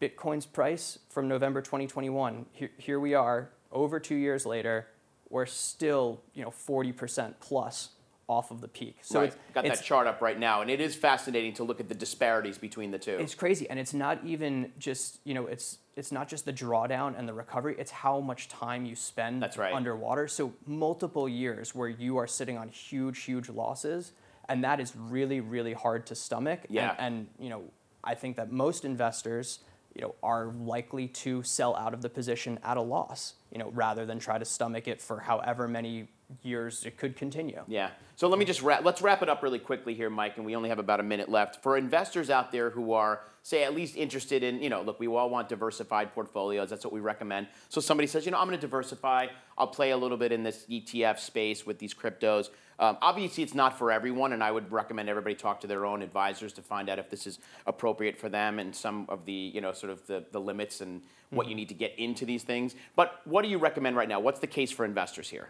Bitcoin's 0.00 0.46
price 0.46 0.98
from 1.08 1.28
November 1.28 1.62
2021, 1.62 2.46
here, 2.52 2.70
here 2.78 3.00
we 3.00 3.14
are, 3.14 3.50
over 3.70 4.00
two 4.00 4.16
years 4.16 4.44
later, 4.44 4.88
we're 5.30 5.46
still, 5.46 6.20
you 6.34 6.42
know, 6.42 6.50
40% 6.50 7.34
plus 7.40 7.90
off 8.28 8.50
of 8.50 8.60
the 8.60 8.68
peak. 8.68 8.96
So 9.02 9.20
right. 9.20 9.26
it's, 9.26 9.36
Got 9.52 9.66
it's, 9.66 9.80
that 9.80 9.84
chart 9.84 10.06
up 10.06 10.20
right 10.20 10.38
now, 10.38 10.62
and 10.62 10.70
it 10.70 10.80
is 10.80 10.94
fascinating 10.94 11.52
to 11.54 11.64
look 11.64 11.80
at 11.80 11.88
the 11.88 11.94
disparities 11.94 12.58
between 12.58 12.90
the 12.90 12.98
two. 12.98 13.18
it's 13.18 13.34
crazy, 13.34 13.68
and 13.68 13.78
it's 13.78 13.92
not 13.92 14.18
even 14.24 14.72
just, 14.78 15.20
you 15.24 15.34
know, 15.34 15.46
it's 15.46 15.78
it's 15.96 16.10
not 16.10 16.28
just 16.28 16.44
the 16.44 16.52
drawdown 16.52 17.16
and 17.16 17.28
the 17.28 17.32
recovery. 17.32 17.76
It's 17.78 17.90
how 17.90 18.18
much 18.18 18.48
time 18.48 18.84
you 18.84 18.96
spend 18.96 19.40
That's 19.40 19.56
right. 19.56 19.72
underwater. 19.72 20.26
So 20.26 20.52
multiple 20.66 21.28
years 21.28 21.72
where 21.72 21.88
you 21.88 22.16
are 22.16 22.26
sitting 22.26 22.58
on 22.58 22.68
huge, 22.68 23.22
huge 23.22 23.48
losses, 23.48 24.12
and 24.48 24.64
that 24.64 24.80
is 24.80 24.94
really, 24.96 25.40
really 25.40 25.72
hard 25.72 26.06
to 26.06 26.14
stomach. 26.14 26.60
And- 26.64 26.74
Yeah. 26.74 26.94
and 26.98 27.28
you 27.38 27.48
know, 27.50 27.64
I 28.02 28.14
think 28.14 28.36
that 28.36 28.52
most 28.52 28.84
investors, 28.84 29.60
you 29.94 30.02
know, 30.02 30.14
are 30.22 30.46
likely 30.46 31.08
to 31.08 31.42
sell 31.42 31.74
out 31.76 31.94
of 31.94 32.02
the 32.02 32.08
position 32.08 32.58
at 32.62 32.76
a 32.76 32.82
loss, 32.82 33.34
you 33.50 33.58
know, 33.58 33.70
rather 33.70 34.04
than 34.04 34.18
try 34.18 34.38
to 34.38 34.44
stomach 34.44 34.88
it 34.88 35.00
for 35.00 35.20
however 35.20 35.68
many 35.68 36.08
years 36.42 36.84
it 36.84 36.96
could 36.96 37.14
continue. 37.16 37.62
Yeah. 37.68 37.90
So 38.16 38.28
let 38.28 38.38
me 38.38 38.44
just 38.44 38.60
wrap. 38.62 38.82
Let's 38.84 39.02
wrap 39.02 39.22
it 39.22 39.28
up 39.28 39.42
really 39.42 39.58
quickly 39.58 39.94
here, 39.94 40.10
Mike, 40.10 40.36
and 40.36 40.44
we 40.44 40.56
only 40.56 40.68
have 40.68 40.78
about 40.78 40.98
a 40.98 41.02
minute 41.02 41.28
left. 41.28 41.62
For 41.62 41.76
investors 41.76 42.28
out 42.30 42.50
there 42.50 42.70
who 42.70 42.92
are, 42.92 43.20
say, 43.42 43.62
at 43.62 43.74
least 43.74 43.94
interested 43.96 44.42
in, 44.42 44.60
you 44.62 44.70
know, 44.70 44.82
look, 44.82 44.98
we 44.98 45.06
all 45.06 45.28
want 45.30 45.48
diversified 45.48 46.12
portfolios. 46.14 46.70
That's 46.70 46.84
what 46.84 46.92
we 46.92 47.00
recommend. 47.00 47.46
So 47.68 47.80
somebody 47.80 48.06
says, 48.06 48.24
you 48.24 48.32
know, 48.32 48.38
I'm 48.38 48.48
going 48.48 48.58
to 48.58 48.66
diversify. 48.66 49.28
I'll 49.58 49.66
play 49.68 49.90
a 49.90 49.96
little 49.96 50.16
bit 50.16 50.32
in 50.32 50.42
this 50.42 50.64
ETF 50.68 51.18
space 51.20 51.64
with 51.66 51.78
these 51.78 51.94
cryptos. 51.94 52.48
Um, 52.78 52.98
obviously, 53.00 53.42
it's 53.44 53.54
not 53.54 53.78
for 53.78 53.90
everyone, 53.92 54.32
and 54.32 54.42
I 54.42 54.50
would 54.50 54.70
recommend 54.72 55.08
everybody 55.08 55.34
talk 55.34 55.60
to 55.60 55.66
their 55.66 55.86
own 55.86 56.02
advisors 56.02 56.52
to 56.54 56.62
find 56.62 56.88
out 56.88 56.98
if 56.98 57.08
this 57.10 57.26
is 57.26 57.38
appropriate 57.66 58.18
for 58.18 58.28
them 58.28 58.58
and 58.58 58.74
some 58.74 59.06
of 59.08 59.24
the, 59.26 59.32
you 59.32 59.60
know, 59.60 59.72
sort 59.72 59.92
of 59.92 60.06
the, 60.06 60.24
the 60.32 60.40
limits 60.40 60.80
and 60.80 61.02
what 61.30 61.48
you 61.48 61.54
need 61.54 61.68
to 61.68 61.74
get 61.74 61.96
into 61.98 62.24
these 62.26 62.42
things. 62.42 62.74
But 62.96 63.20
what 63.24 63.42
do 63.42 63.48
you 63.48 63.58
recommend 63.58 63.96
right 63.96 64.08
now? 64.08 64.20
What's 64.20 64.40
the 64.40 64.46
case 64.46 64.70
for 64.70 64.84
investors 64.84 65.28
here? 65.30 65.48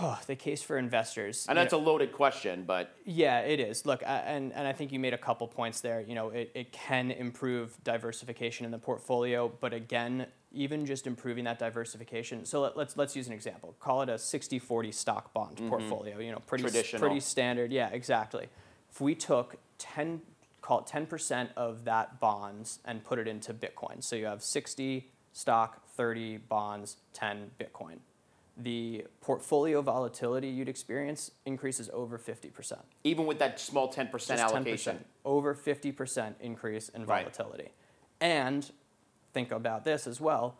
Oh, 0.00 0.16
the 0.28 0.36
case 0.36 0.62
for 0.62 0.78
investors. 0.78 1.44
I 1.48 1.54
know 1.54 1.60
you 1.62 1.64
it's 1.64 1.72
a 1.72 1.76
loaded 1.76 2.12
question, 2.12 2.62
but 2.64 2.94
Yeah, 3.04 3.40
it 3.40 3.58
is. 3.58 3.84
Look, 3.84 4.04
I- 4.06 4.18
and, 4.20 4.52
and 4.52 4.66
I 4.66 4.72
think 4.72 4.92
you 4.92 5.00
made 5.00 5.12
a 5.12 5.18
couple 5.18 5.48
points 5.48 5.80
there. 5.80 6.00
You 6.00 6.14
know, 6.14 6.28
it, 6.28 6.52
it 6.54 6.70
can 6.72 7.10
improve 7.10 7.76
diversification 7.82 8.64
in 8.64 8.70
the 8.70 8.78
portfolio, 8.78 9.50
but 9.60 9.72
again, 9.74 10.26
even 10.52 10.86
just 10.86 11.06
improving 11.06 11.44
that 11.44 11.58
diversification. 11.58 12.44
So 12.44 12.62
let, 12.62 12.76
let's 12.76 12.96
let's 12.96 13.14
use 13.14 13.26
an 13.26 13.32
example. 13.32 13.74
Call 13.80 14.02
it 14.02 14.08
a 14.08 14.14
60-40 14.14 14.94
stock 14.94 15.32
bond 15.34 15.56
mm-hmm. 15.56 15.68
portfolio. 15.68 16.18
You 16.18 16.32
know, 16.32 16.38
pretty 16.46 16.64
pretty 16.98 17.20
standard. 17.20 17.72
Yeah, 17.72 17.90
exactly. 17.90 18.48
If 18.90 19.00
we 19.00 19.14
took 19.14 19.56
10 19.78 20.22
call 20.60 20.80
it 20.80 20.86
10% 20.86 21.48
of 21.56 21.84
that 21.84 22.20
bonds 22.20 22.80
and 22.84 23.02
put 23.02 23.18
it 23.18 23.26
into 23.26 23.54
Bitcoin. 23.54 24.02
So 24.02 24.16
you 24.16 24.26
have 24.26 24.42
60 24.42 25.10
stock, 25.32 25.86
30 25.88 26.38
bonds, 26.38 26.98
10 27.14 27.52
Bitcoin. 27.58 28.00
The 28.54 29.06
portfolio 29.20 29.80
volatility 29.80 30.48
you'd 30.48 30.68
experience 30.68 31.30
increases 31.46 31.88
over 31.92 32.18
50%. 32.18 32.74
even 33.04 33.24
with 33.24 33.38
that 33.38 33.58
small 33.60 33.90
10% 33.90 34.10
Just 34.12 34.30
allocation. 34.30 34.96
10%, 34.96 35.04
over 35.24 35.54
50% 35.54 36.34
increase 36.40 36.88
in 36.90 37.06
Right. 37.06 37.22
volatility. 37.22 37.70
And 38.20 38.70
think 39.32 39.50
about 39.50 39.84
this 39.84 40.06
as 40.06 40.20
well. 40.20 40.56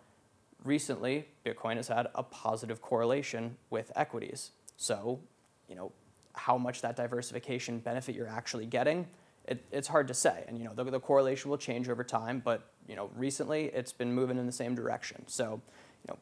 Recently, 0.65 1.29
Bitcoin 1.45 1.77
has 1.77 1.89
had 1.89 2.09
a 2.15 2.23
positive 2.23 2.83
correlation 2.83 3.57
with 3.71 3.93
equities. 3.95 4.51
So, 4.77 5.21
you 5.69 5.75
know, 5.75 5.93
how 6.35 6.59
much 6.59 6.83
that 6.83 6.97
diversification 6.97 7.79
benefit 7.79 8.15
you're 8.15 8.29
actually 8.29 8.67
getting, 8.67 9.07
it, 9.47 9.65
it's 9.73 9.89
hard 9.89 10.09
to 10.09 10.15
say. 10.15 10.45
And, 10.47 10.59
you 10.59 10.65
know, 10.65 10.75
the, 10.75 10.85
the 10.85 11.01
correlation 11.01 11.51
will 11.51 11.59
change 11.59 11.89
over 11.89 12.05
time, 12.05 12.43
but, 12.45 12.69
you 12.87 12.97
know, 12.97 13.11
recently 13.17 13.67
it's 13.67 13.93
been 13.93 14.13
moving 14.13 14.39
in 14.39 14.47
the 14.47 14.53
same 14.53 14.75
direction. 14.75 15.25
So, 15.27 15.61
you 16.05 16.09
know, 16.09 16.19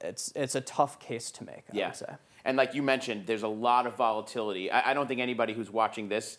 it's, 0.00 0.32
it's 0.34 0.54
a 0.54 0.60
tough 0.60 0.98
case 0.98 1.30
to 1.32 1.44
make, 1.44 1.64
I 1.72 1.76
Yeah. 1.76 1.88
would 1.88 1.96
say. 1.96 2.14
And 2.44 2.56
like 2.56 2.74
you 2.74 2.82
mentioned, 2.82 3.26
there's 3.26 3.44
a 3.44 3.48
lot 3.48 3.86
of 3.86 3.94
volatility. 3.96 4.70
I, 4.70 4.90
I 4.90 4.94
don't 4.94 5.06
think 5.06 5.20
anybody 5.20 5.52
who's 5.52 5.70
watching 5.70 6.08
this 6.08 6.38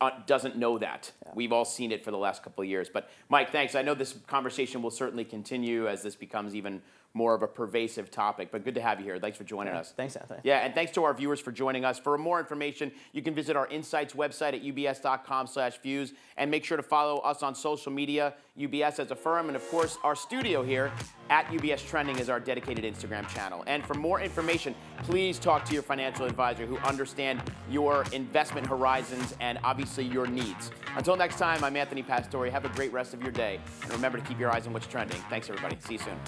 Uh, 0.00 0.10
doesn't 0.26 0.56
know 0.56 0.78
that. 0.78 1.12
We've 1.34 1.52
all 1.52 1.64
seen 1.64 1.92
it 1.92 2.04
for 2.04 2.10
the 2.10 2.18
last 2.18 2.42
couple 2.42 2.62
of 2.62 2.68
years. 2.68 2.88
But 2.92 3.08
Mike, 3.28 3.50
thanks. 3.50 3.74
I 3.74 3.82
know 3.82 3.94
this 3.94 4.14
conversation 4.26 4.82
will 4.82 4.90
certainly 4.90 5.24
continue 5.24 5.88
as 5.88 6.02
this 6.02 6.16
becomes 6.16 6.54
even 6.54 6.82
more 7.14 7.34
of 7.34 7.42
a 7.42 7.46
pervasive 7.46 8.10
topic. 8.10 8.50
But 8.52 8.62
good 8.62 8.74
to 8.74 8.82
have 8.82 9.00
you 9.00 9.06
here. 9.06 9.18
Thanks 9.18 9.38
for 9.38 9.44
joining 9.44 9.72
us. 9.72 9.94
Thanks, 9.96 10.16
Anthony. 10.16 10.40
Yeah, 10.44 10.58
and 10.58 10.74
thanks 10.74 10.92
to 10.92 11.04
our 11.04 11.14
viewers 11.14 11.40
for 11.40 11.50
joining 11.50 11.84
us. 11.84 11.98
For 11.98 12.18
more 12.18 12.38
information, 12.38 12.92
you 13.12 13.22
can 13.22 13.34
visit 13.34 13.56
our 13.56 13.66
Insights 13.68 14.12
website 14.12 14.52
at 14.52 14.62
ubs.com 14.62 15.46
slash 15.46 15.78
views. 15.78 16.12
And 16.36 16.50
make 16.50 16.64
sure 16.64 16.76
to 16.76 16.82
follow 16.82 17.18
us 17.20 17.42
on 17.42 17.54
social 17.54 17.90
media, 17.90 18.34
UBS 18.58 18.98
as 18.98 19.10
a 19.10 19.16
firm. 19.16 19.48
And 19.48 19.56
of 19.56 19.68
course, 19.68 19.98
our 20.04 20.14
studio 20.14 20.62
here 20.62 20.92
at 21.30 21.46
UBS 21.46 21.86
Trending 21.86 22.18
is 22.18 22.28
our 22.30 22.40
dedicated 22.40 22.84
Instagram 22.84 23.28
channel. 23.28 23.64
And 23.66 23.84
for 23.84 23.94
more 23.94 24.20
information, 24.20 24.74
please 24.98 25.38
talk 25.38 25.64
to 25.66 25.74
your 25.74 25.82
financial 25.82 26.26
advisor 26.26 26.66
who 26.66 26.78
understand 26.78 27.42
your 27.70 28.04
investment 28.12 28.66
horizons 28.66 29.34
and 29.40 29.58
obviously 29.64 30.04
your 30.04 30.26
needs. 30.26 30.70
Until 30.96 31.16
next 31.16 31.38
time, 31.38 31.62
I'm 31.64 31.76
Anthony 31.76 32.02
Pastore. 32.02 32.50
Have 32.50 32.64
a 32.64 32.70
great 32.70 32.92
rest 32.92 33.14
of 33.14 33.22
your 33.22 33.32
day. 33.32 33.60
And 33.82 33.92
remember 33.92 34.18
to 34.18 34.24
keep 34.24 34.38
your 34.38 34.50
eyes 34.52 34.66
on 34.66 34.72
what's 34.72 34.86
trending. 34.86 35.18
Thanks, 35.28 35.48
everybody. 35.48 35.76
See 35.80 35.94
you 35.94 36.00
soon. 36.00 36.18